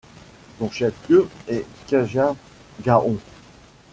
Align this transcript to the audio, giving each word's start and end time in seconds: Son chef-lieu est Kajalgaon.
Son 0.57 0.71
chef-lieu 0.71 1.29
est 1.47 1.63
Kajalgaon. 1.85 3.19